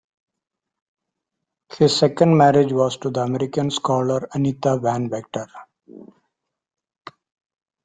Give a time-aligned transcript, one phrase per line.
[1.77, 5.45] His second marriage was to the American scholar Anita Van Vactor.